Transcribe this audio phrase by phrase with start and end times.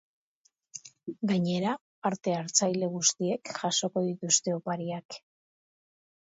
[1.31, 1.73] Gainera,
[2.07, 5.21] parte-hartzaile guztiek jasoko dituzue opariak.